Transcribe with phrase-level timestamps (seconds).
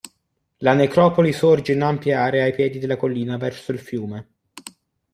[0.65, 4.27] La necropoli sorge in ampie aree ai piedi della collina verso il fiume.